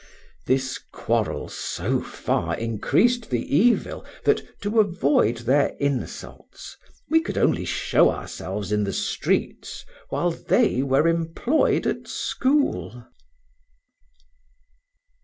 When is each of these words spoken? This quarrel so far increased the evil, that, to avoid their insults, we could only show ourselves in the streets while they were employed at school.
This 0.47 0.79
quarrel 0.91 1.47
so 1.47 2.01
far 2.01 2.57
increased 2.57 3.29
the 3.29 3.55
evil, 3.55 4.03
that, 4.23 4.41
to 4.61 4.79
avoid 4.79 5.37
their 5.41 5.75
insults, 5.79 6.75
we 7.11 7.21
could 7.21 7.37
only 7.37 7.65
show 7.65 8.09
ourselves 8.09 8.71
in 8.71 8.83
the 8.83 8.93
streets 8.93 9.85
while 10.09 10.31
they 10.31 10.81
were 10.81 11.07
employed 11.07 11.85
at 11.85 12.07
school. 12.07 13.05